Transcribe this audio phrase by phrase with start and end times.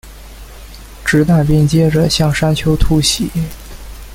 [1.05, 3.29] 掷弹兵接着向山丘突袭。